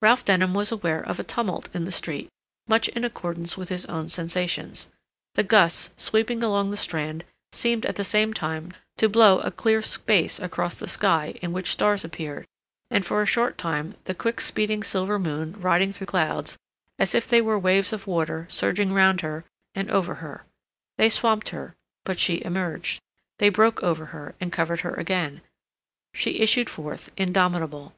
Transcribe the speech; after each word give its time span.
Ralph 0.00 0.24
Denham 0.24 0.54
was 0.54 0.72
aware 0.72 1.02
of 1.02 1.20
a 1.20 1.22
tumult 1.22 1.68
in 1.74 1.84
the 1.84 1.92
street 1.92 2.30
much 2.66 2.88
in 2.88 3.04
accordance 3.04 3.58
with 3.58 3.68
his 3.68 3.84
own 3.84 4.08
sensations. 4.08 4.88
The 5.34 5.42
gusts, 5.42 5.90
sweeping 6.02 6.42
along 6.42 6.70
the 6.70 6.78
Strand, 6.78 7.26
seemed 7.52 7.84
at 7.84 7.96
the 7.96 8.02
same 8.02 8.32
time 8.32 8.72
to 8.96 9.06
blow 9.06 9.40
a 9.40 9.50
clear 9.50 9.82
space 9.82 10.38
across 10.38 10.78
the 10.78 10.88
sky 10.88 11.34
in 11.42 11.52
which 11.52 11.72
stars 11.72 12.06
appeared, 12.06 12.46
and 12.90 13.04
for 13.04 13.20
a 13.20 13.26
short 13.26 13.58
time 13.58 13.96
the 14.04 14.14
quick 14.14 14.40
speeding 14.40 14.82
silver 14.82 15.18
moon 15.18 15.52
riding 15.60 15.92
through 15.92 16.06
clouds, 16.06 16.56
as 16.98 17.14
if 17.14 17.28
they 17.28 17.42
were 17.42 17.58
waves 17.58 17.92
of 17.92 18.06
water 18.06 18.46
surging 18.48 18.94
round 18.94 19.20
her 19.20 19.44
and 19.74 19.90
over 19.90 20.14
her. 20.24 20.46
They 20.96 21.10
swamped 21.10 21.50
her, 21.50 21.74
but 22.06 22.18
she 22.18 22.42
emerged; 22.46 22.98
they 23.38 23.50
broke 23.50 23.82
over 23.82 24.06
her 24.06 24.34
and 24.40 24.50
covered 24.50 24.80
her 24.80 24.94
again; 24.94 25.42
she 26.14 26.40
issued 26.40 26.70
forth 26.70 27.12
indomitable. 27.18 27.94